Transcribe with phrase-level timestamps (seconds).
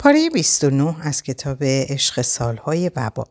[0.00, 3.24] پاره 29 از کتاب عشق سالهای وبا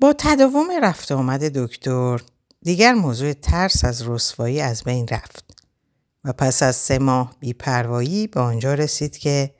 [0.00, 2.20] با تداوم رفت آمد دکتر
[2.62, 5.44] دیگر موضوع ترس از رسوایی از بین رفت
[6.24, 9.54] و پس از سه ماه بیپروایی به آنجا رسید که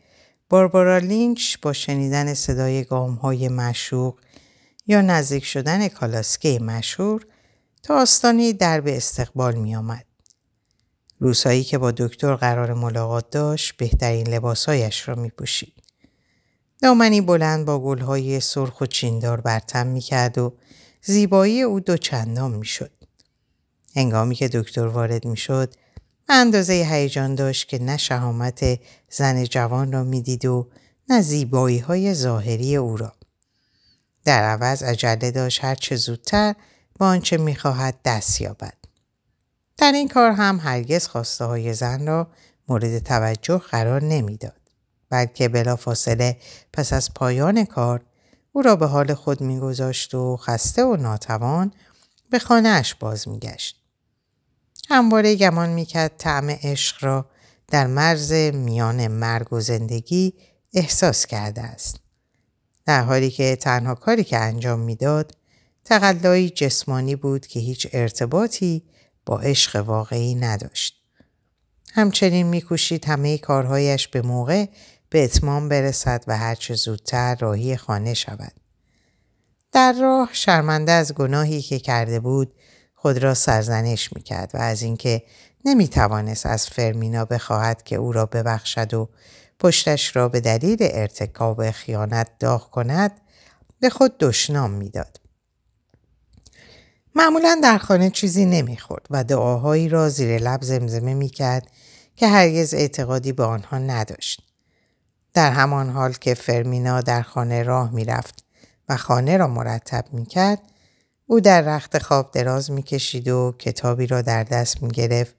[0.48, 4.20] باربارا لینچ با شنیدن صدای گام های مشوق
[4.86, 7.26] یا نزدیک شدن کالاسکه مشهور
[7.82, 10.13] تا آستانی در به استقبال می آمد.
[11.24, 15.72] روزهایی که با دکتر قرار ملاقات داشت بهترین لباسهایش را می پوشید.
[16.82, 20.52] دامنی بلند با گلهای سرخ و چیندار برتم می کرد و
[21.02, 22.90] زیبایی او دو چندان می شد.
[23.96, 25.74] هنگامی که دکتر وارد می شد
[26.28, 30.68] اندازه هیجان داشت که نه شهامت زن جوان را می‌دید و
[31.08, 33.12] نه زیبایی های ظاهری او را.
[34.24, 36.54] در عوض عجله داشت هر چه زودتر
[36.98, 38.83] با آنچه می‌خواهد دست یابد.
[39.76, 42.28] در این کار هم هرگز خواسته های زن را
[42.68, 44.60] مورد توجه قرار نمی‌داد.
[45.10, 46.36] بلکه بلا فاصله
[46.72, 48.04] پس از پایان کار
[48.52, 51.72] او را به حال خود میگذاشت و خسته و ناتوان
[52.30, 53.80] به خانهاش باز میگشت.
[54.88, 57.26] همواره گمان می‌کرد طعم عشق را
[57.68, 60.34] در مرز میان مرگ و زندگی
[60.74, 61.96] احساس کرده است.
[62.86, 65.32] در حالی که تنها کاری که انجام می‌داد
[65.84, 68.82] تقلایی جسمانی بود که هیچ ارتباطی
[69.26, 71.00] با عشق واقعی نداشت.
[71.92, 74.66] همچنین میکوشید همه کارهایش به موقع
[75.10, 78.52] به اتمام برسد و هرچه زودتر راهی خانه شود.
[79.72, 82.54] در راه شرمنده از گناهی که کرده بود
[82.94, 85.22] خود را سرزنش می‌کرد و از اینکه
[85.64, 89.08] نمی‌توانست از فرمینا بخواهد که او را ببخشد و
[89.58, 93.20] پشتش را به دلیل ارتکاب خیانت داغ کند
[93.80, 95.20] به خود دشنام می‌داد.
[97.16, 101.70] معمولا در خانه چیزی نمی‌خورد و دعاهایی را زیر لب زمزمه می‌کرد
[102.16, 104.42] که هرگز اعتقادی به آنها نداشت.
[105.34, 108.44] در همان حال که فرمینا در خانه راه می‌رفت
[108.88, 110.58] و خانه را مرتب می‌کرد
[111.26, 115.34] او در رخت خواب دراز می‌کشید و کتابی را در دست می‌گرفت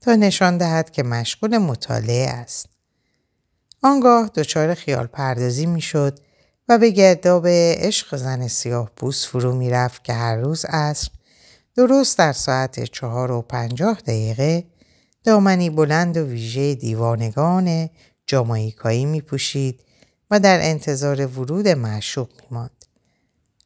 [0.00, 2.66] تا نشان دهد که مشغول مطالعه است.
[3.82, 6.18] آنگاه دچار خیال پردازی می‌شد
[6.68, 11.10] و به گرداب عشق زن سیاه پوست فرو می‌رفت که هر روز عصر
[11.80, 14.64] درست در ساعت چهار و پنجاه دقیقه
[15.24, 17.88] دامنی بلند و ویژه دیوانگان
[18.26, 19.80] جامایکایی می پوشید
[20.30, 22.84] و در انتظار ورود معشوق می ماند.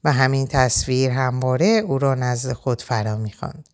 [0.05, 3.69] و همین تصویر همواره او را نزد خود فرا می خاند.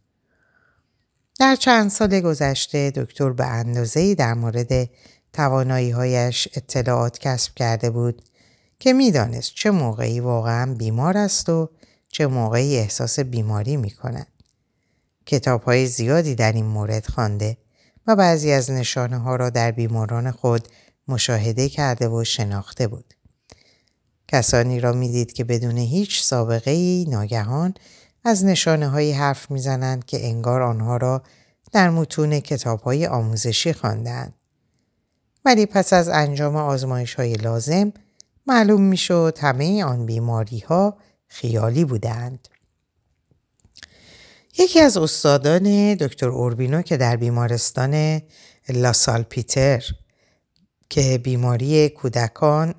[1.38, 4.90] در چند سال گذشته دکتر به اندازه‌ای در مورد
[5.32, 8.22] توانایی هایش اطلاعات کسب کرده بود
[8.78, 11.70] که می‌دانست چه موقعی واقعا بیمار است و
[12.12, 14.26] چه موقعی احساس بیماری می کند.
[15.26, 17.56] کتاب های زیادی در این مورد خوانده
[18.06, 20.69] و بعضی از نشانه ها را در بیماران خود
[21.09, 23.15] مشاهده کرده و شناخته بود.
[24.28, 27.75] کسانی را می‌دید که بدون هیچ سابقه ای ناگهان
[28.25, 31.22] از نشانه هایی حرف می‌زنند که انگار آنها را
[31.72, 34.34] در متون کتاب های آموزشی خواندند.
[35.44, 37.93] ولی پس از انجام آزمایش های لازم
[38.47, 40.97] معلوم می‌شد همه آن بیماری ها
[41.30, 42.48] خیالی بودند.
[44.58, 48.22] یکی از استادان دکتر اوربینو که در بیمارستان
[48.68, 49.84] لاسال پیتر
[50.88, 52.74] که بیماری کودکان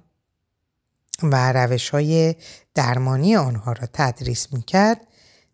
[1.24, 2.36] و روش های
[2.76, 5.08] درمانی آنها را تدریس می‌کرد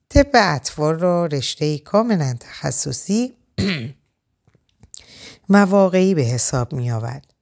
[0.09, 3.33] طب اطفال را رشته کاملا تخصصی
[5.49, 7.33] و واقعی به حساب می آورد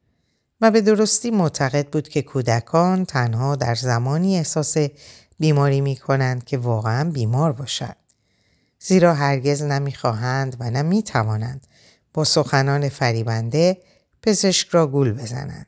[0.62, 4.78] و به درستی معتقد بود که کودکان تنها در زمانی احساس
[5.40, 7.98] بیماری می کنند که واقعا بیمار باشند.
[8.80, 11.68] زیرا هرگز نمی‌خواهند و نمی توانند
[12.14, 13.78] با سخنان فریبنده
[14.22, 15.68] پزشک را گول بزنند.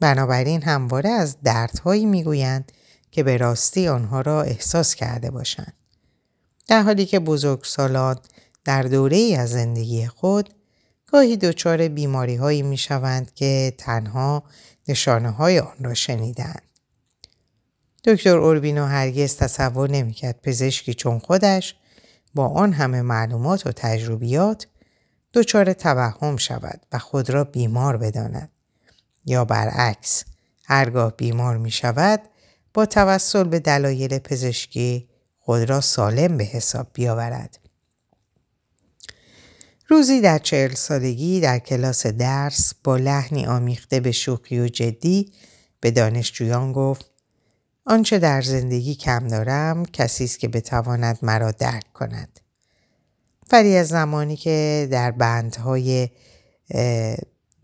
[0.00, 2.72] بنابراین همواره از دردهایی می‌گویند
[3.10, 5.74] که به راستی آنها را احساس کرده باشند.
[6.68, 8.18] در حالی که بزرگسالان
[8.64, 10.54] در دوره ای از زندگی خود
[11.06, 14.44] گاهی دچار بیماری هایی می شوند که تنها
[14.88, 16.62] نشانه های آن را شنیدند.
[18.04, 21.74] دکتر اوربینو هرگز تصور نمی‌کرد پزشکی چون خودش
[22.34, 24.66] با آن همه معلومات و تجربیات
[25.34, 28.50] دچار توهم شود و خود را بیمار بداند
[29.26, 30.24] یا برعکس
[30.64, 32.20] هرگاه بیمار می شود
[32.74, 35.08] با توسل به دلایل پزشکی
[35.38, 37.58] خود را سالم به حساب بیاورد.
[39.88, 45.32] روزی در چهل سالگی در کلاس درس با لحنی آمیخته به شوخی و جدی
[45.80, 47.13] به دانشجویان گفت
[47.86, 52.40] آنچه در زندگی کم دارم کسی است که بتواند مرا درک کند.
[53.52, 56.08] ولی از زمانی که در بندهای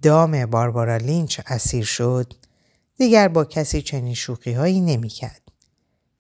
[0.02, 2.34] دام باربارا لینچ اسیر شد
[2.96, 5.40] دیگر با کسی چنین شوخی هایی نمی کرد.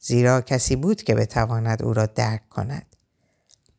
[0.00, 2.96] زیرا کسی بود که بتواند او را درک کند.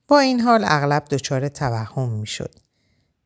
[0.07, 2.56] با این حال اغلب دچار توهم می شد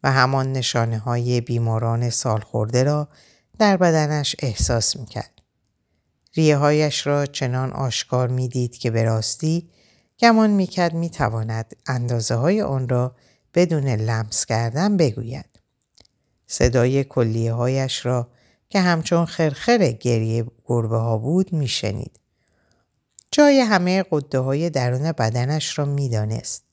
[0.04, 3.08] و همان نشانه های بیماران سالخورده را
[3.60, 5.35] در بدنش احساس می کرد.
[6.36, 9.70] ریه هایش را چنان آشکار می دید که به راستی
[10.20, 13.16] گمان می کرد می تواند اندازه های آن را
[13.54, 15.60] بدون لمس کردن بگوید.
[16.48, 18.28] صدای کلیه هایش را
[18.70, 22.20] که همچون خرخر گریه گربه ها بود می شنید.
[23.32, 26.64] جای همه قده های درون بدنش را می دانست.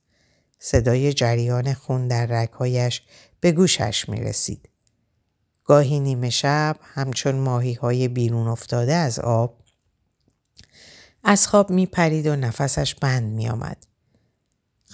[0.59, 3.03] صدای جریان خون در رگهایش
[3.41, 4.69] به گوشش می رسید.
[5.65, 9.63] گاهی نیمه شب همچون ماهی های بیرون افتاده از آب
[11.25, 13.87] از خواب می پرید و نفسش بند می آمد.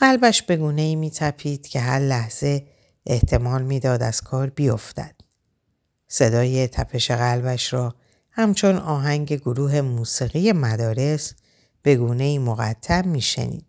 [0.00, 2.66] قلبش به گونه ای می تپید که هر لحظه
[3.06, 5.14] احتمال می‌داد از کار بیفتد.
[6.08, 7.94] صدای تپش قلبش را
[8.30, 11.34] همچون آهنگ گروه موسیقی مدارس
[11.82, 13.66] به گونه ای مقطم می شنید.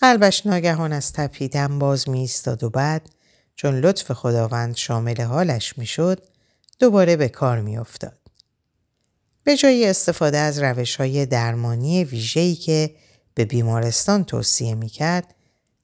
[0.00, 2.30] قلبش ناگهان از تپیدن باز می
[2.62, 3.08] و بعد
[3.54, 6.22] چون لطف خداوند شامل حالش می شد
[6.78, 8.18] دوباره به کار می افتاد.
[9.44, 12.94] به جای استفاده از روش های درمانی ویژه‌ای که
[13.34, 15.34] به بیمارستان توصیه می کرد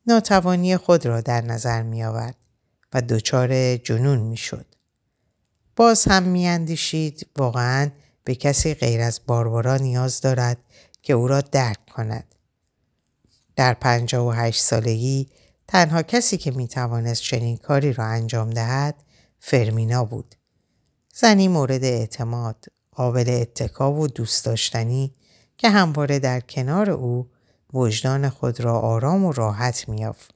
[0.07, 2.37] ناتوانی خود را در نظر می آورد
[2.93, 4.67] و دچار جنون می شد.
[5.77, 7.91] باز هم می اندیشید واقعا
[8.25, 10.59] به کسی غیر از باربارا نیاز دارد
[11.03, 12.35] که او را درک کند.
[13.57, 15.29] در پنجاه و هشت سالگی
[15.69, 18.95] تنها کسی که می توانست چنین کاری را انجام دهد
[19.39, 20.35] فرمینا بود.
[21.15, 25.13] زنی مورد اعتماد، قابل اتکا و دوست داشتنی
[25.57, 27.31] که همواره در کنار او
[27.73, 30.35] وجدان خود را آرام و راحت میافت.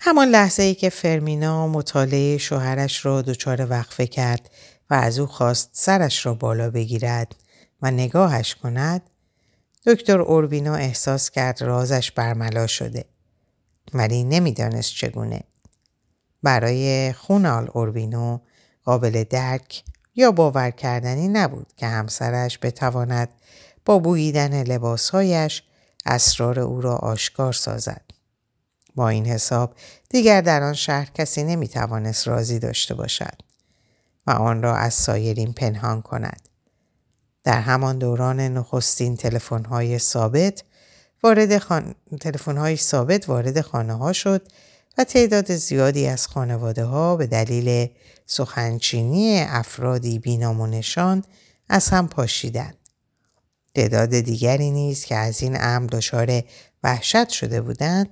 [0.00, 4.50] همان لحظه ای که فرمینا مطالعه شوهرش را دچار وقفه کرد
[4.90, 7.34] و از او خواست سرش را بالا بگیرد
[7.82, 9.02] و نگاهش کند
[9.88, 13.04] دکتر اوربینا احساس کرد رازش برملا شده
[13.94, 15.40] ولی نمی‌دانست چگونه
[16.42, 18.38] برای خونال اوربینو
[18.84, 23.28] قابل درک یا باور کردنی نبود که همسرش بتواند
[23.84, 25.62] با بوییدن لباسهایش
[26.06, 28.02] اسرار او را آشکار سازد.
[28.94, 29.74] با این حساب
[30.10, 33.38] دیگر در آن شهر کسی نمی‌توانست راضی داشته باشد
[34.26, 36.47] و آن را از سایرین پنهان کند.
[37.44, 40.62] در همان دوران نخستین تلفن‌های ثابت
[41.22, 41.94] وارد خان...
[42.20, 44.48] تلفن‌های ثابت وارد خانه ها شد
[44.98, 47.88] و تعداد زیادی از خانواده ها به دلیل
[48.26, 51.24] سخنچینی افرادی بینامونشان
[51.68, 52.76] از هم پاشیدند.
[53.74, 56.42] تعداد دیگری نیز که از این امر دچار
[56.82, 58.08] وحشت شده بودند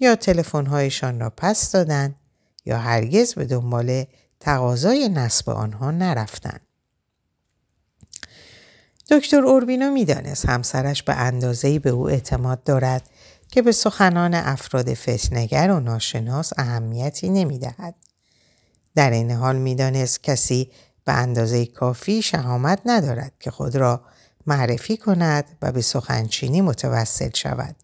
[0.00, 2.16] یا تلفن‌هایشان را پس دادند
[2.64, 4.04] یا هرگز به دنبال
[4.40, 6.67] تقاضای نصب آنها نرفتند.
[9.10, 13.10] دکتر اوربینو می‌دانست همسرش به اندازه‌ای به او اعتماد دارد
[13.48, 17.94] که به سخنان افراد فتنگر و ناشناس اهمیتی نمی‌دهد.
[18.94, 20.70] در این حال می‌دانست کسی
[21.04, 24.00] به اندازه کافی شهامت ندارد که خود را
[24.46, 27.76] معرفی کند و به سخنچینی متوسل شود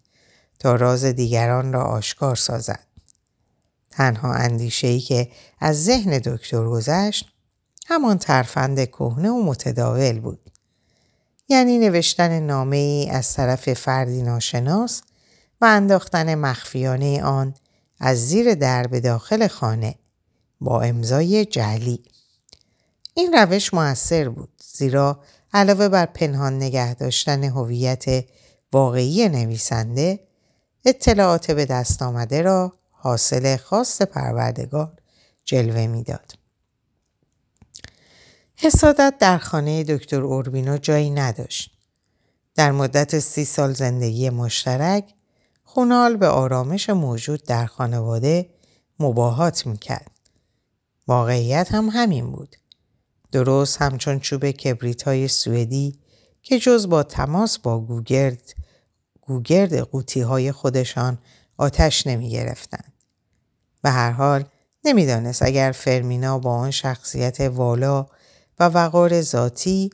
[0.59, 2.85] تا راز دیگران را آشکار سازد.
[3.91, 7.31] تنها اندیشه ای که از ذهن دکتر گذشت
[7.87, 10.51] همان ترفند کهنه و متداول بود.
[11.47, 15.01] یعنی نوشتن نامه ای از طرف فردی ناشناس
[15.61, 17.53] و انداختن مخفیانه آن
[17.99, 19.95] از زیر در به داخل خانه
[20.61, 22.03] با امضای جعلی.
[23.13, 25.19] این روش موثر بود زیرا
[25.53, 28.05] علاوه بر پنهان نگه داشتن هویت
[28.73, 30.19] واقعی نویسنده
[30.85, 34.93] اطلاعات به دست آمده را حاصل خاص پروردگار
[35.45, 36.44] جلوه می‌داد.
[38.57, 41.71] حسادت در خانه دکتر اوربینو جایی نداشت.
[42.55, 45.13] در مدت سی سال زندگی مشترک
[45.63, 48.49] خونال به آرامش موجود در خانواده
[48.99, 50.11] مباهات می‌کرد.
[51.07, 52.55] واقعیت هم همین بود.
[53.31, 55.99] درست همچون چوب کبریت های سوئدی
[56.41, 58.55] که جز با تماس با گوگرد
[59.21, 61.17] گوگرد قوطی های خودشان
[61.57, 62.83] آتش نمی گرفتن.
[63.81, 64.45] به هر حال
[64.85, 68.05] نمی‌دانست اگر فرمینا با آن شخصیت والا
[68.59, 69.89] و وقار ذاتی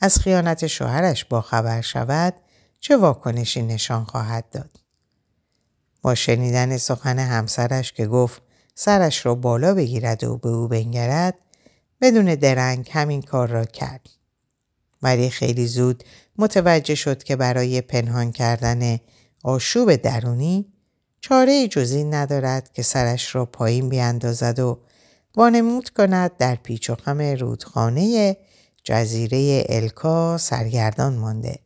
[0.00, 2.34] از خیانت شوهرش با خبر شود
[2.80, 4.70] چه واکنشی نشان خواهد داد.
[6.02, 8.42] با شنیدن سخن همسرش که گفت
[8.74, 11.34] سرش را بالا بگیرد و به او بنگرد
[12.00, 14.08] بدون درنگ همین کار را کرد.
[15.02, 16.04] ولی خیلی زود
[16.38, 18.98] متوجه شد که برای پنهان کردن
[19.44, 20.72] آشوب درونی
[21.20, 24.80] چاره جزی ندارد که سرش را پایین بیاندازد و
[25.36, 28.36] وانمود کند در پیچ و خم رودخانه
[28.84, 31.58] جزیره الکا سرگردان مانده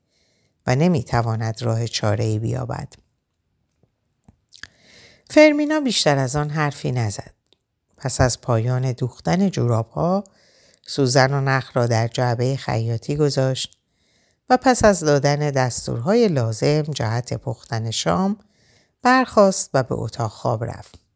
[0.66, 2.94] و نمی‌تواند راه چاره ای بیابد.
[5.30, 7.34] فرمینا بیشتر از آن حرفی نزد.
[7.96, 10.24] پس از پایان دوختن جوراب ها
[10.86, 13.78] سوزن و نخ را در جعبه خیاطی گذاشت
[14.50, 18.36] و پس از دادن دستورهای لازم جهت پختن شام
[19.02, 21.09] برخاست و به اتاق خواب رفت.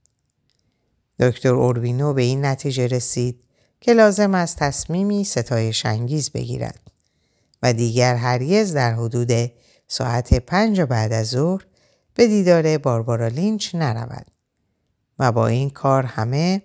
[1.20, 3.44] دکتر اوربینو به این نتیجه رسید
[3.80, 6.80] که لازم است تصمیمی ستایش انگیز بگیرد
[7.62, 9.52] و دیگر هرگز در حدود
[9.88, 11.66] ساعت پنج بعد از ظهر
[12.14, 14.26] به دیدار باربارا لینچ نرود
[15.18, 16.62] و با این کار همه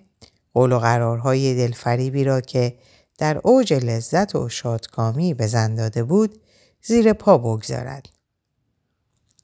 [0.53, 2.77] قول و قرارهای دلفریبی را که
[3.17, 6.41] در اوج لذت و شادکامی به زن داده بود
[6.83, 8.05] زیر پا بگذارد.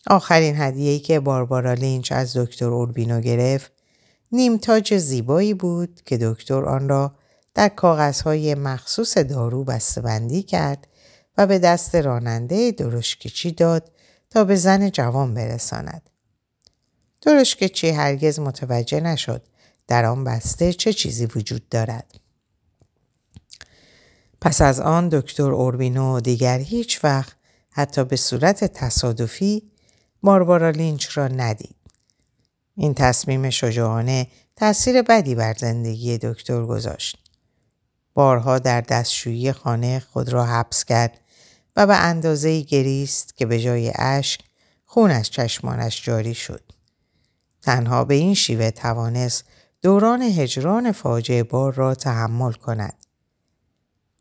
[0.07, 3.71] آخرین هدیه‌ای که باربارا لینچ از دکتر اوربینو گرفت
[4.35, 7.15] نیمتاج زیبایی بود که دکتر آن را
[7.53, 10.87] در کاغذهای مخصوص دارو بسته‌بندی کرد
[11.37, 13.91] و به دست راننده درشکچی داد
[14.29, 16.09] تا به زن جوان برساند.
[17.21, 19.41] درشکچی هرگز متوجه نشد
[19.87, 22.19] در آن بسته چه چیزی وجود دارد.
[24.41, 27.35] پس از آن دکتر اوربینو دیگر هیچ وقت
[27.71, 29.71] حتی به صورت تصادفی
[30.23, 31.74] باربارا لینچ را ندید.
[32.75, 37.17] این تصمیم شجاعانه تاثیر بدی بر زندگی دکتر گذاشت.
[38.13, 41.19] بارها در دستشویی خانه خود را حبس کرد
[41.75, 44.41] و به اندازه گریست که به جای اشک
[44.85, 46.63] خون از چشمانش جاری شد.
[47.61, 49.45] تنها به این شیوه توانست
[49.81, 53.05] دوران هجران فاجعه بار را تحمل کند.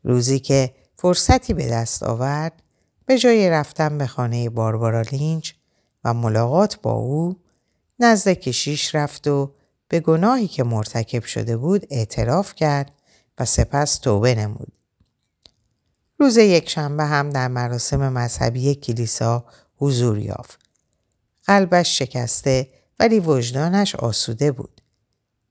[0.03, 2.63] روزی که فرصتی به دست آورد
[3.05, 5.51] به جای رفتن به خانه باربارا لینچ
[6.03, 7.39] و ملاقات با او
[7.99, 9.53] نزد کشیش رفت و
[9.87, 12.91] به گناهی که مرتکب شده بود اعتراف کرد
[13.37, 14.73] و سپس توبه نمود.
[16.19, 19.45] روز یکشنبه هم در مراسم مذهبی کلیسا
[19.77, 20.59] حضور یافت.
[21.45, 22.67] قلبش شکسته
[22.99, 24.81] ولی وجدانش آسوده بود.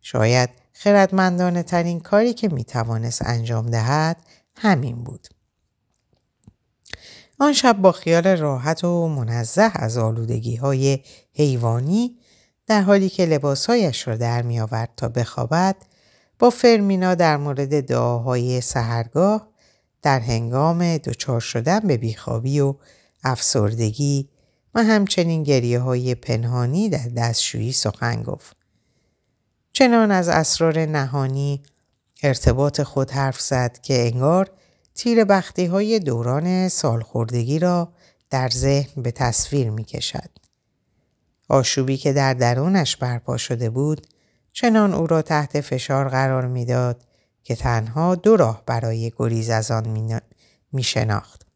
[0.00, 4.16] شاید خردمندانه ترین کاری که می توانست انجام دهد
[4.56, 5.28] همین بود.
[7.38, 10.98] آن شب با خیال راحت و منزه از آلودگی های
[11.32, 12.18] حیوانی
[12.66, 15.76] در حالی که لباسهایش را در می آورد تا بخوابد
[16.38, 19.48] با فرمینا در مورد دعاهای سهرگاه
[20.02, 22.74] در هنگام دچار شدن به بیخوابی و
[23.24, 24.28] افسردگی
[24.74, 28.56] و همچنین گریه های پنهانی در دستشویی سخن گفت.
[29.72, 31.62] چنان از اسرار نهانی
[32.22, 34.50] ارتباط خود حرف زد که انگار
[34.94, 37.92] تیر بختی های دوران سالخوردگی را
[38.30, 40.33] در ذهن به تصویر می کشد.
[41.48, 44.06] آشوبی که در درونش برپا شده بود
[44.52, 47.02] چنان او را تحت فشار قرار می‌داد
[47.42, 50.20] که تنها دو راه برای گریز از آن
[50.72, 51.46] می شناخت.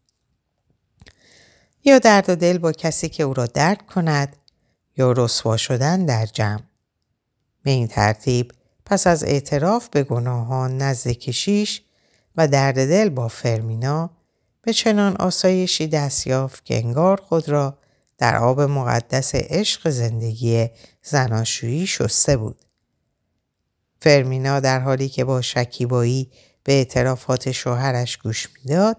[1.85, 4.37] یا درد و دل با کسی که او را درد کند
[4.97, 6.63] یا رسوا شدن در جمع.
[7.63, 8.53] به این ترتیب
[8.87, 11.83] پس از اعتراف به گناهان نزد کشیش
[12.37, 14.11] و درد دل با فرمینا
[14.63, 17.79] به چنان آسایشی دست یافت که انگار خود را
[18.19, 20.69] در آب مقدس عشق زندگی
[21.03, 22.59] زناشویی شسته بود.
[24.01, 26.31] فرمینا در حالی که با شکیبایی
[26.65, 28.97] به اعترافات شوهرش گوش می‌داد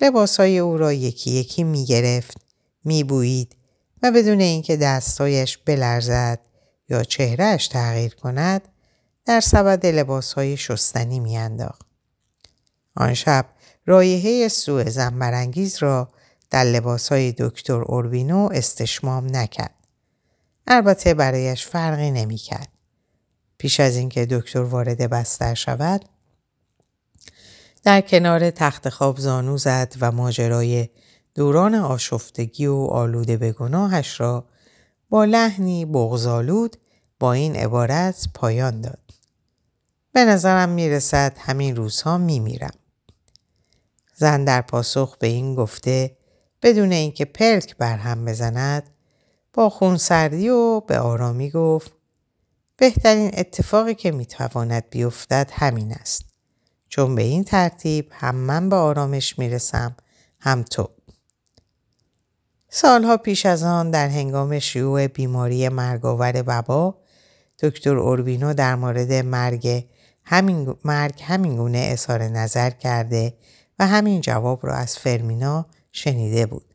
[0.00, 2.36] لباسهای او را یکی یکی می گرفت،
[2.84, 3.56] می بوید
[4.02, 6.38] و بدون اینکه دستایش بلرزد
[6.88, 8.68] یا چهرهش تغییر کند
[9.24, 11.82] در سبد لباسهای شستنی میانداخت.
[12.96, 13.46] آن شب
[13.86, 16.08] رایحه سوء زنبرانگیز را
[16.50, 19.74] در لباسهای دکتر اوربینو استشمام نکرد.
[20.66, 22.68] البته برایش فرقی نمی‌کرد.
[23.58, 26.04] پیش از اینکه دکتر وارد بستر شود
[27.82, 30.88] در کنار تخت خواب زانو زد و ماجرای
[31.34, 34.44] دوران آشفتگی و آلوده به گناهش را
[35.08, 36.76] با لحنی بغزالود
[37.18, 38.98] با این عبارت پایان داد.
[40.12, 42.74] به نظرم می‌رسد همین روزها میمیرم.
[44.14, 46.16] زن در پاسخ به این گفته
[46.62, 48.90] بدون اینکه پلک بر هم بزند
[49.52, 51.92] با خونسردی و به آرامی گفت
[52.76, 56.24] بهترین اتفاقی که می‌تواند بیفتد همین است.
[56.88, 59.96] چون به این ترتیب هم من به آرامش می‌رسم
[60.40, 60.88] هم تو.
[62.68, 66.98] سالها پیش از آن در هنگام شیوع بیماری مرگاور وبا
[67.58, 69.86] دکتر اوربینو در مورد مرگ
[70.24, 73.34] همین مرگ همین گونه اظهار نظر کرده
[73.78, 76.74] و همین جواب را از فرمینا شنیده بود.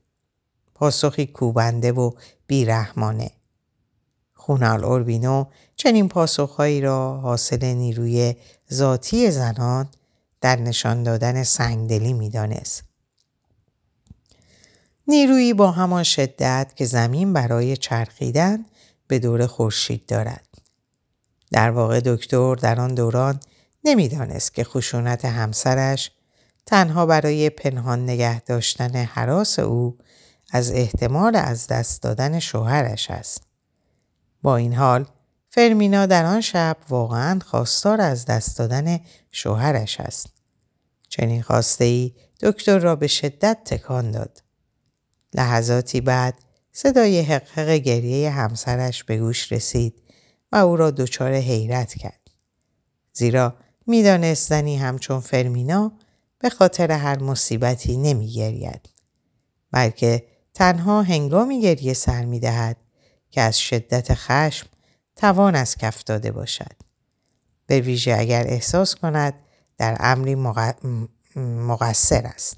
[0.76, 2.12] پاسخی کوبنده و
[2.48, 3.32] بیرحمانه.
[4.34, 5.46] خونال اوربینو
[5.76, 8.36] چنین پاسخهایی را حاصل نیروی
[8.74, 9.90] ذاتی زنان
[10.42, 12.84] در نشان دادن سنگدلی می‌دانست.
[15.08, 18.66] نیرویی با همان شدت که زمین برای چرخیدن
[19.08, 20.48] به دور خورشید دارد.
[21.52, 23.40] در واقع دکتر در آن دوران
[23.84, 26.12] نمی‌دانست که خشونت همسرش
[26.66, 29.98] تنها برای پنهان نگه داشتن حراس او
[30.52, 33.44] از احتمال از دست دادن شوهرش است.
[34.42, 35.06] با این حال
[35.50, 39.00] فرمینا در آن شب واقعا خواستار از دست دادن
[39.32, 40.28] شوهرش است.
[41.10, 44.44] چنین خواسته ای دکتر را به شدت تکان داد.
[45.34, 46.36] لحظاتی بعد
[46.72, 50.02] صدای حقحق گریه همسرش به گوش رسید
[50.52, 52.30] و او را دچار حیرت کرد.
[53.14, 53.56] زیرا
[53.88, 55.92] می‌دانست زنی همچون فرمینا
[56.40, 58.90] به خاطر هر مصیبتی نمی گرید.
[59.72, 62.78] بلکه تنها هنگامی گریه سر می دهد
[63.32, 64.68] که از شدت خشم
[65.16, 66.76] توان از کف داده باشد.
[67.68, 69.34] به ویژه اگر احساس کند
[69.78, 70.36] در امری
[71.36, 72.58] مقصر است.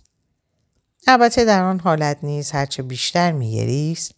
[1.07, 4.11] البته در آن حالت نیز هرچه بیشتر میگریست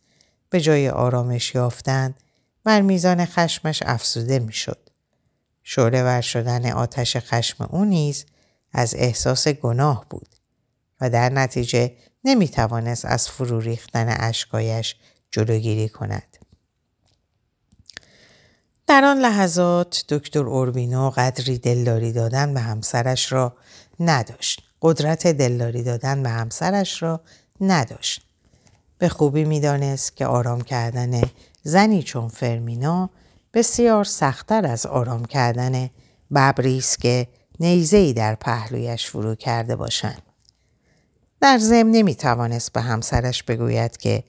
[0.49, 2.15] به جای آرامش یافتن
[2.63, 4.89] بر میزان خشمش افزوده می‌شد.
[5.63, 8.25] شعله ور شدن آتش خشم او نیز
[8.73, 10.29] از احساس گناه بود
[11.01, 11.91] و در نتیجه
[12.23, 14.95] نمی توانست از فرو ریختن اشکایش
[15.31, 16.37] جلوگیری کند.
[18.87, 23.57] در آن لحظات دکتر اوربینو قدری دلداری دادن به همسرش را
[23.99, 24.63] نداشت.
[24.81, 27.21] قدرت دلداری دادن به همسرش را
[27.61, 28.21] نداشت.
[28.97, 31.21] به خوبی می‌دانست که آرام کردن
[31.63, 33.09] زنی چون فرمینا
[33.53, 35.89] بسیار سختتر از آرام کردن
[36.35, 37.27] ببری که
[37.59, 40.21] نیزهای در پهلویش فرو کرده باشند.
[41.41, 44.23] در ضمن نمی توانست به همسرش بگوید که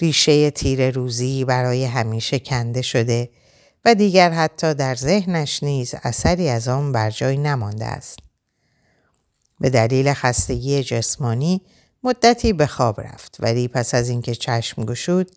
[0.00, 3.30] ریشه تیر روزی برای همیشه کنده شده
[3.84, 8.18] و دیگر حتی در ذهنش نیز اثری از آن بر جای نمانده است.
[9.60, 11.60] به دلیل خستگی جسمانی
[12.02, 15.30] مدتی به خواب رفت ولی پس از اینکه چشم گشود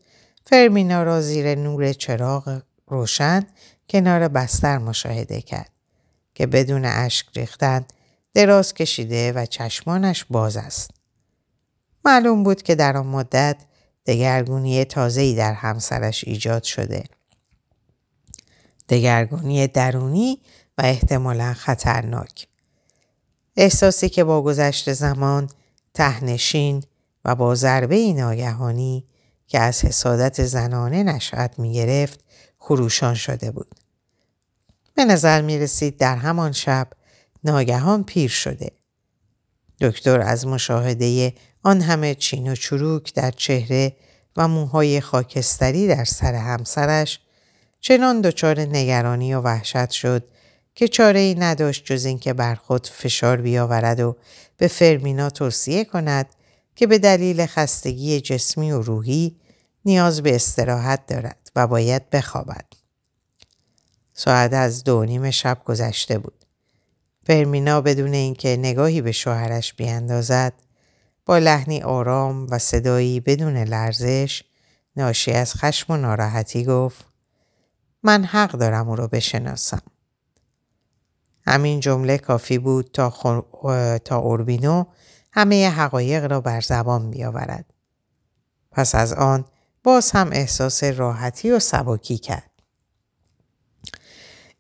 [0.46, 3.44] فرمینا را زیر نور چراغ روشن
[3.90, 5.70] کنار بستر مشاهده کرد
[6.42, 7.86] که بدون اشک ریختن
[8.34, 10.92] دراز کشیده و چشمانش باز است.
[12.06, 13.58] معلوم بود که در آن مدت
[14.06, 17.04] دگرگونی تازه‌ای در همسرش ایجاد شده.
[18.90, 20.42] دگرگونی درونی
[20.78, 22.48] و احتمالا خطرناک.
[23.58, 25.50] احساسی که با گذشت زمان
[25.94, 26.84] تهنشین
[27.26, 29.06] و با ضربه ناگهانی
[29.48, 32.20] که از حسادت زنانه نشأت می گرفت
[32.58, 33.81] خروشان شده بود.
[34.96, 36.88] به نظر می رسید در همان شب
[37.44, 38.72] ناگهان پیر شده.
[39.82, 43.96] دکتر از مشاهده آن همه چین و چروک در چهره
[44.38, 47.20] و موهای خاکستری در سر همسرش
[47.80, 50.28] چنان دچار نگرانی و وحشت شد
[50.76, 54.18] که چاره ای نداشت جز اینکه بر خود فشار بیاورد و
[54.58, 56.26] به فرمینا توصیه کند
[56.76, 59.36] که به دلیل خستگی جسمی و روحی
[59.86, 62.81] نیاز به استراحت دارد و باید بخوابد.
[64.24, 66.46] ساعت از دو نیم شب گذشته بود.
[67.24, 70.54] فرمینا بدون اینکه نگاهی به شوهرش بیاندازد
[71.26, 74.44] با لحنی آرام و صدایی بدون لرزش
[74.96, 77.06] ناشی از خشم و ناراحتی گفت
[78.04, 79.82] من حق دارم او را بشناسم.
[81.48, 83.10] همین جمله کافی بود تا,
[84.06, 84.86] تا اوربینو
[85.34, 87.74] همه حقایق را بر زبان بیاورد.
[88.72, 89.46] پس از آن
[89.84, 92.51] باز هم احساس راحتی و سبکی کرد.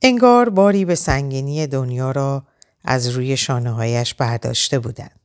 [0.03, 2.43] انگار باری به سنگینی دنیا را
[2.83, 5.19] از روی شانه هایش برداشته بودند.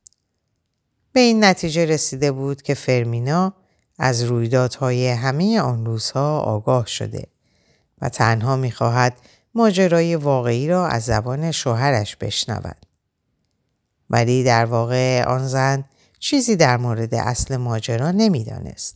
[1.11, 3.53] به این نتیجه رسیده بود که فرمینا
[3.99, 7.27] از رویدادهای همه آن روزها آگاه شده
[8.01, 9.17] و تنها می‌خواهد
[9.55, 12.85] ماجرای واقعی را از زبان شوهرش بشنود.
[14.09, 15.85] ولی در واقع آن زن
[16.19, 18.95] چیزی در مورد اصل ماجرا نمی‌دانست.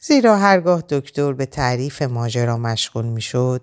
[0.00, 3.62] زیرا هرگاه دکتر به تعریف ماجرا مشغول می‌شد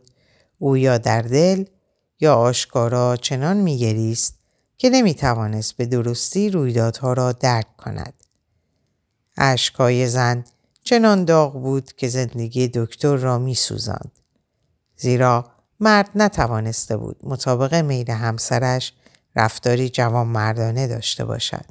[0.59, 1.65] او یا در دل
[2.19, 4.35] یا آشکارا چنان میگریست
[4.77, 8.13] که نمی‌توانست به درستی رویدادها را درک کند.
[9.37, 10.43] اشکای زن
[10.83, 14.11] چنان داغ بود که زندگی دکتر را میسوزاند.
[14.97, 18.93] زیرا مرد نتوانسته بود مطابق میل همسرش
[19.35, 21.65] رفتاری جوان مردانه داشته باشد.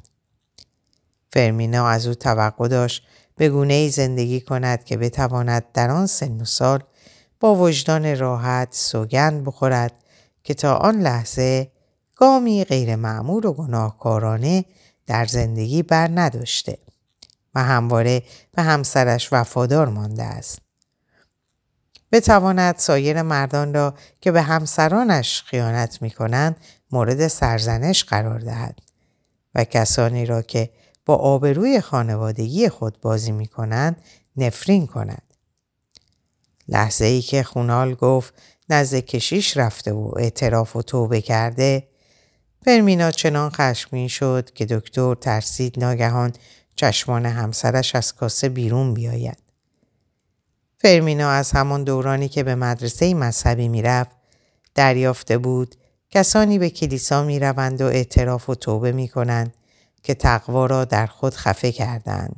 [1.33, 3.03] فرمینا از او توقع داشت
[3.35, 6.83] به گونه زندگی کند که بتواند در آن سن و سال
[7.39, 9.91] با وجدان راحت سوگند بخورد
[10.43, 11.71] که تا آن لحظه
[12.15, 14.65] گامی غیر معمول و گناهکارانه
[15.07, 16.77] در زندگی بر نداشته
[17.55, 20.59] و همواره به همسرش وفادار مانده است.
[22.11, 26.55] بتواند سایر مردان را که به همسرانش خیانت می کنند
[26.91, 28.79] مورد سرزنش قرار دهد
[29.55, 30.69] و کسانی را که
[31.05, 33.97] با آبروی خانوادگی خود بازی می کنند
[34.37, 35.24] نفرین کند.
[36.67, 38.33] لحظه ای که خونال گفت
[38.69, 41.87] نزد کشیش رفته و اعتراف و توبه کرده
[42.65, 46.33] فرمینا چنان خشمگین شد که دکتر ترسید ناگهان
[46.75, 49.37] چشمان همسرش از کاسه بیرون بیاید.
[50.77, 54.11] فرمینا از همان دورانی که به مدرسه مذهبی می‌رفت
[54.75, 55.75] دریافته بود
[56.09, 59.53] کسانی به کلیسا می روند و اعتراف و توبه می کنند
[60.03, 62.35] که تقوا را در خود خفه کردند.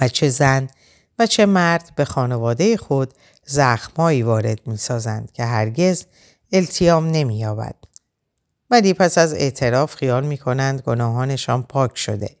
[0.00, 0.68] و چه زن
[1.18, 3.14] و چه مرد به خانواده خود
[3.46, 6.04] زخمایی وارد می سازند که هرگز
[6.52, 7.74] التیام نمی یابد.
[8.70, 12.36] ولی پس از اعتراف خیال می کنند گناهانشان پاک شده.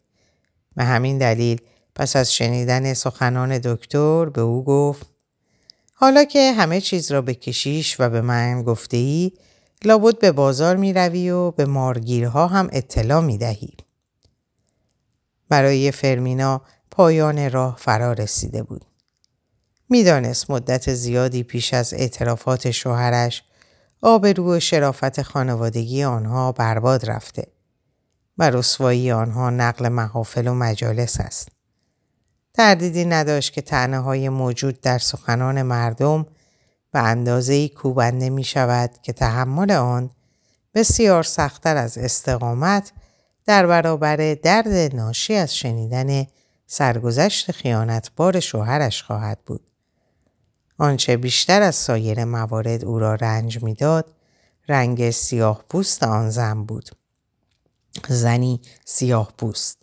[0.76, 1.60] به همین دلیل
[1.94, 5.06] پس از شنیدن سخنان دکتر به او گفت
[5.94, 9.32] حالا که همه چیز را به کشیش و به من گفته ای
[9.84, 13.76] لابد به بازار می روی و به مارگیرها هم اطلاع می دهی.
[15.48, 16.62] برای فرمینا
[16.96, 18.84] پایان راه فرا رسیده بود.
[19.88, 23.42] می‌دانست مدت زیادی پیش از اعترافات شوهرش
[24.02, 27.46] آبرو و شرافت خانوادگی آنها برباد رفته
[28.38, 31.48] و رسوایی آنها نقل محافل و مجالس است.
[32.54, 36.26] تردیدی نداشت که تنه های موجود در سخنان مردم
[36.92, 40.10] به اندازه کوبنده می شود که تحمل آن
[40.74, 42.92] بسیار سختتر از استقامت
[43.46, 46.26] در برابر درد ناشی از شنیدن
[46.66, 49.70] سرگذشت خیانتبار شوهرش خواهد بود.
[50.78, 54.14] آنچه بیشتر از سایر موارد او را رنج می‌داد
[54.68, 56.90] رنگ سیاه پوست آن زن بود.
[58.08, 59.82] زنی سیاه پوست.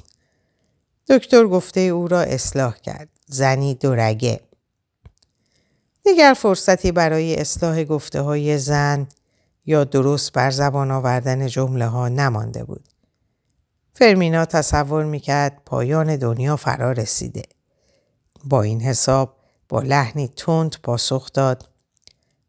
[1.10, 3.10] دکتر گفته او را اصلاح کرد.
[3.26, 4.42] زنی دورگه.
[6.04, 9.08] دیگر فرصتی برای اصلاح گفته های زن
[9.66, 12.91] یا درست بر زبان آوردن جمله ها نمانده بود.
[14.02, 17.42] فرمینا تصور می‌کرد پایان دنیا فرا رسیده.
[18.44, 19.38] با این حساب
[19.70, 21.70] با لحنی تند پاسخ داد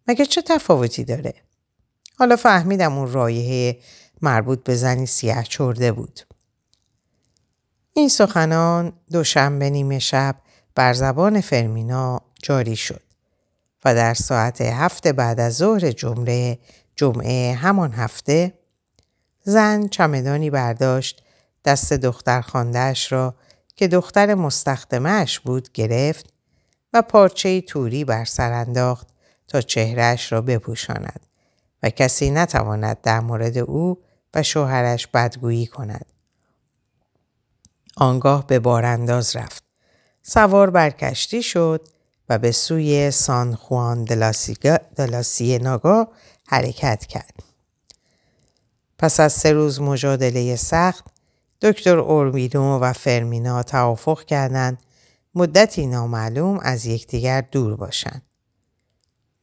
[0.09, 1.35] مگه چه تفاوتی داره؟
[2.19, 3.79] حالا فهمیدم اون رایحه
[4.23, 6.21] مربوط به زنی سیاه چرده بود.
[7.93, 10.37] این سخنان دوشنبه نیمه شب
[10.75, 13.03] بر زبان فرمینا جاری شد
[13.85, 15.91] و در ساعت هفت بعد از ظهر
[16.97, 18.53] جمعه همان هفته
[19.43, 21.23] زن چمدانی برداشت
[21.65, 23.35] دست دختر خاندهش را
[23.77, 26.33] که دختر مستخدمش بود گرفت
[26.93, 29.07] و پارچه توری بر سر انداخت
[29.49, 31.27] تا چهرهش را بپوشاند
[31.83, 33.99] و کسی نتواند در مورد او
[34.35, 36.07] و شوهرش بدگویی کند.
[37.97, 39.63] آنگاه به بارانداز رفت.
[40.23, 41.89] سوار بر کشتی شد
[42.29, 44.05] و به سوی سان خوان
[44.97, 46.09] دلاسی ناگا
[46.47, 47.43] حرکت کرد.
[48.99, 51.05] پس از سه روز مجادله سخت
[51.63, 54.79] دکتر اورمینو و فرمینا توافق کردند
[55.35, 58.23] مدتی نامعلوم از یکدیگر دور باشند.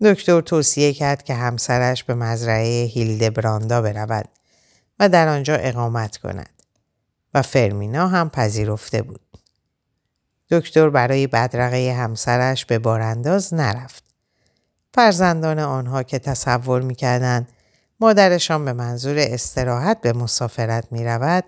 [0.02, 4.30] دکتر توصیه کرد که همسرش به مزرعه هیلد براندا برود
[5.00, 6.64] و در آنجا اقامت کند
[7.34, 9.22] و فرمینا هم پذیرفته بود.
[10.52, 14.04] دکتر برای بدرقه همسرش به بارانداز نرفت.
[14.94, 17.48] فرزندان آنها که تصور می‌کردند
[18.00, 21.44] مادرشان به منظور استراحت به مسافرت می رود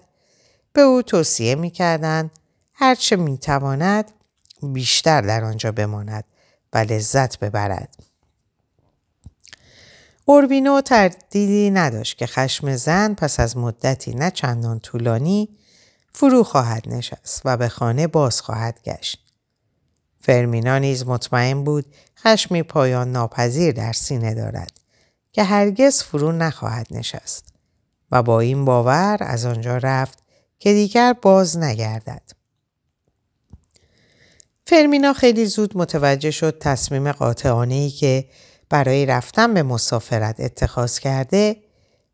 [0.73, 2.31] به او توصیه می کردن
[2.73, 4.11] هرچه می تواند
[4.63, 6.23] بیشتر در آنجا بماند
[6.73, 7.95] و لذت ببرد.
[10.25, 15.49] اوربینو تردیدی نداشت که خشم زن پس از مدتی نه چندان طولانی
[16.13, 19.31] فرو خواهد نشست و به خانه باز خواهد گشت.
[20.19, 21.85] فرمینا نیز مطمئن بود
[22.19, 24.71] خشمی پایان ناپذیر در سینه دارد
[25.31, 27.53] که هرگز فرو نخواهد نشست
[28.11, 30.20] و با این باور از آنجا رفت
[30.61, 32.21] که دیگر باز نگردد.
[34.67, 38.25] فرمینا خیلی زود متوجه شد تصمیم قاطعانه ای که
[38.69, 41.55] برای رفتن به مسافرت اتخاذ کرده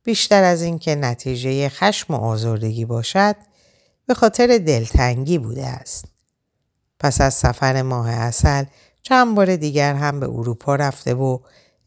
[0.03, 3.35] بیشتر از اینکه نتیجه خشم و آزردگی باشد
[4.05, 6.05] به خاطر دلتنگی بوده است.
[6.99, 8.63] پس از سفر ماه اصل
[9.01, 11.39] چند بار دیگر هم به اروپا رفته و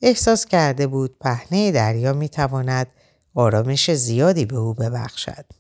[0.03, 2.87] احساس کرده بود پهنه دریا می تواند
[3.35, 5.60] آرامش زیادی به او ببخشد.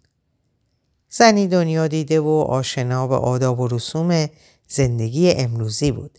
[1.10, 4.26] زنی دنیا دیده و آشنا به آداب و رسوم
[4.68, 6.18] زندگی امروزی بود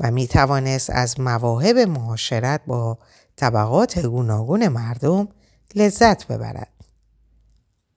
[0.00, 2.98] و می توانست از مواهب معاشرت با
[3.36, 5.28] طبقات گوناگون مردم
[5.74, 6.68] لذت ببرد.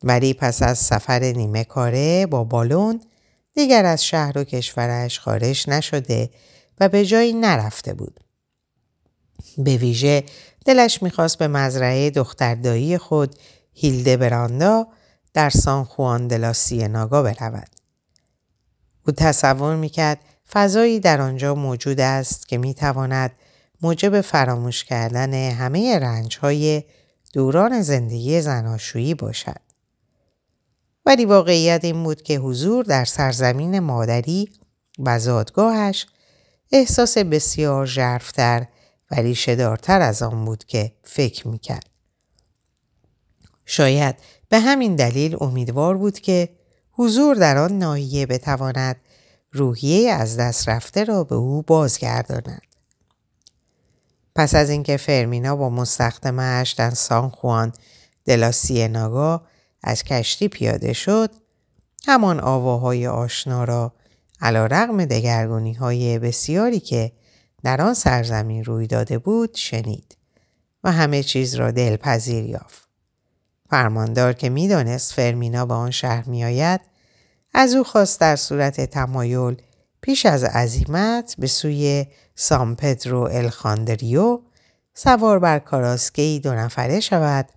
[0.03, 3.01] ولی پس از سفر نیمه کاره با بالون
[3.53, 6.29] دیگر از شهر و کشورش خارج نشده
[6.79, 8.19] و به جایی نرفته بود.
[9.57, 10.23] به ویژه
[10.65, 13.35] دلش می‌خواست به مزرعه دختردایی خود
[13.73, 14.88] هیلده براندا
[15.35, 17.69] در سان خوان دلا سیناگا برود.
[19.07, 20.19] او تصور می‌کرد
[20.51, 23.31] فضایی در آنجا موجود است که می‌تواند
[23.81, 26.83] موجب فراموش کردن همه رنج های
[27.33, 29.61] دوران زندگی زناشویی باشد.
[31.05, 34.49] ولی واقعیت این بود که حضور در سرزمین مادری
[34.99, 36.07] و زادگاهش
[36.71, 38.67] احساس بسیار ژرفتر
[39.11, 41.89] ولی شدارتر از آن بود که فکر می‌کرد.
[43.65, 44.15] شاید
[44.49, 46.49] به همین دلیل امیدوار بود که
[46.91, 48.95] حضور در آن ناحیه بتواند
[49.51, 52.62] روحیه از دست رفته را به او بازگرداند.
[54.36, 57.73] پس از اینکه فرمینا با مستخدمش در سان خوان
[58.25, 58.51] دلا
[58.89, 59.41] ناگا
[59.84, 61.31] از کشتی پیاده شد
[62.08, 63.93] همان آواهای آشنا را
[64.41, 67.12] علا رقم دگرگونی های بسیاری که
[67.63, 70.17] در آن سرزمین روی داده بود شنید
[70.84, 72.84] و همه چیز را دلپذیر یافت.
[73.69, 76.82] فرماندار که می‌دانست فرمینا به آن شهر میآید
[77.54, 79.62] از او خواست در صورت تمایل
[80.01, 84.39] پیش از عزیمت به سوی سان پدرو الخاندریو
[84.93, 87.49] سوار بر کاراسکی دو نفره شود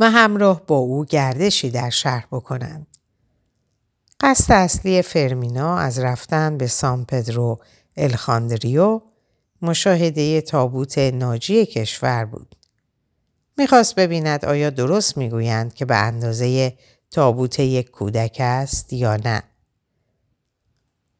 [0.00, 2.86] و همراه با او گردشی در شهر بکنند.
[4.20, 7.58] قصد اصلی فرمینا از رفتن به سان پدرو
[7.96, 9.00] الخاندریو
[9.62, 12.56] مشاهده تابوت ناجی کشور بود.
[13.58, 16.72] می‌خواست ببیند آیا درست می‌گویند که به اندازه
[17.10, 19.42] تابوت یک کودک است یا نه.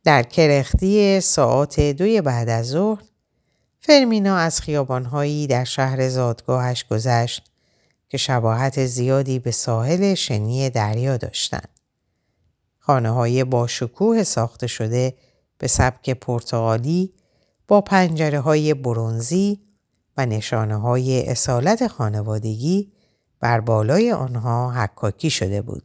[0.05, 3.03] در کرختی ساعت دوی بعد از ظهر
[3.81, 7.51] فرمینا از خیابانهایی در شهر زادگاهش گذشت
[8.09, 11.69] که شباهت زیادی به ساحل شنی دریا داشتند.
[12.79, 15.15] خانه های با شکوه ساخته شده
[15.59, 17.13] به سبک پرتغالی
[17.69, 19.66] با پنجره های برونزی
[20.17, 22.93] و نشانه های اصالت خانوادگی
[23.41, 25.83] بر بالای آنها حکاکی شده بود.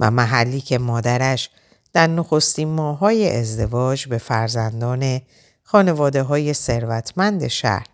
[0.00, 1.50] و محلی که مادرش
[1.92, 5.20] در نخستین ماهای ازدواج به فرزندان
[5.62, 7.86] خانواده های ثروتمند شهر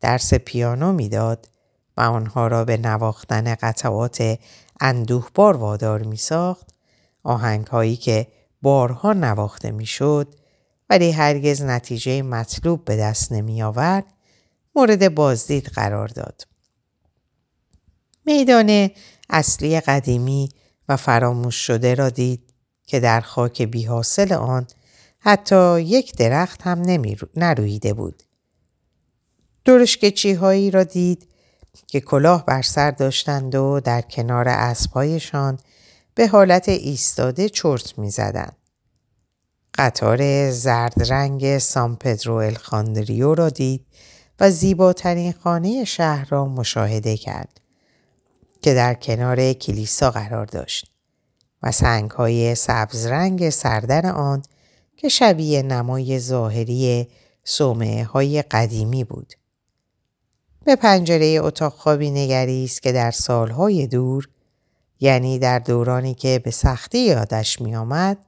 [0.00, 1.48] درس پیانو می‌داد
[1.96, 4.38] و آنها را به نواختن قطعات
[4.80, 6.68] اندوهبار وادار می ساخت
[7.22, 8.26] آهنگ هایی که
[8.62, 9.86] بارها نواخته می
[10.92, 14.04] ولی هرگز نتیجه مطلوب به دست نمی آورد
[14.74, 16.46] مورد بازدید قرار داد.
[18.26, 18.90] میدان
[19.30, 20.48] اصلی قدیمی
[20.88, 22.52] و فراموش شده را دید
[22.86, 24.66] که در خاک بیحاصل آن
[25.18, 26.82] حتی یک درخت هم
[27.36, 28.22] نرویده بود.
[29.64, 31.28] درشکچی هایی را دید
[31.86, 35.58] که کلاه بر سر داشتند و در کنار اسبهایشان
[36.14, 38.52] به حالت ایستاده چرت می زدن.
[39.78, 43.86] قطار زرد رنگ سان پدرو الخاندریو را دید
[44.40, 47.60] و زیباترین خانه شهر را مشاهده کرد
[48.62, 50.92] که در کنار کلیسا قرار داشت
[51.62, 54.42] و سنگ های سبز رنگ سردر آن
[54.96, 57.08] که شبیه نمای ظاهری
[57.44, 59.32] سومه های قدیمی بود.
[60.64, 64.28] به پنجره اتاق خوابی نگریست که در سالهای دور
[65.00, 68.18] یعنی در دورانی که به سختی یادش می آمد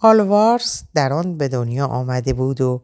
[0.00, 2.82] آلوارس در آن به دنیا آمده بود و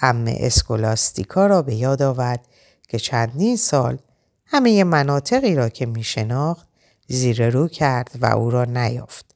[0.00, 2.46] ام اسکولاستیکا را به یاد آورد
[2.88, 3.98] که چندین سال
[4.46, 6.68] همه مناطقی را که می شناخت
[7.08, 9.34] زیر رو کرد و او را نیافت.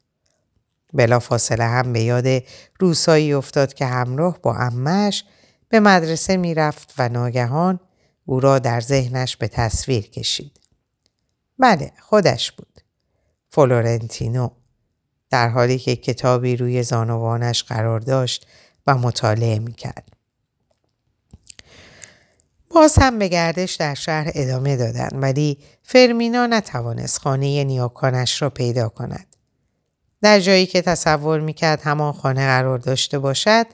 [0.94, 2.42] بلا فاصله هم به یاد
[2.80, 5.24] روسایی افتاد که همراه با امش
[5.68, 7.80] به مدرسه می رفت و ناگهان
[8.24, 10.60] او را در ذهنش به تصویر کشید.
[11.58, 12.80] بله خودش بود.
[13.50, 14.50] فلورنتینو
[15.30, 18.46] در حالی که کتابی روی زانوانش قرار داشت
[18.86, 20.08] و مطالعه می کرد.
[22.70, 28.88] باز هم به گردش در شهر ادامه دادند ولی فرمینا نتوانست خانه نیاکانش را پیدا
[28.88, 29.26] کند.
[30.22, 33.66] در جایی که تصور می‌کرد همان خانه قرار داشته باشد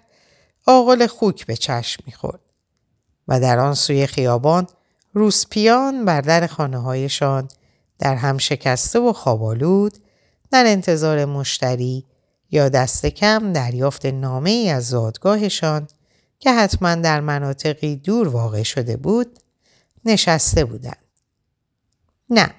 [0.67, 2.41] آقل خوک به چشم می‌خورد
[3.29, 4.67] و در آن سوی خیابان
[5.13, 7.49] روسپیان بر در خانه هایشان
[7.99, 9.93] در هم شکسته و خوابالود
[10.55, 12.05] در انتظار مشتری
[12.51, 15.89] یا دست کم دریافت نامه ای از زادگاهشان
[16.39, 19.39] که حتما در مناطقی دور واقع شده بود
[20.05, 21.05] نشسته بودند.
[22.31, 22.51] نه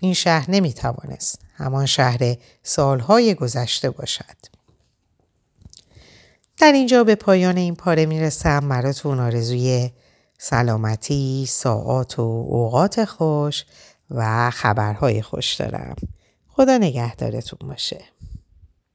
[0.00, 4.36] این شهر نمی توانست همان شهر سالهای گذشته باشد.
[6.56, 9.90] در اینجا به پایان این پاره می‌رسم براتون آرزوی
[10.38, 13.64] سلامتی، ساعات و اوقات خوش
[14.10, 15.96] و خبرهای خوش دارم.
[16.56, 18.04] خدا نگهدارتون باشه.